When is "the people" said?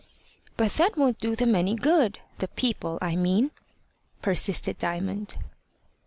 2.39-2.97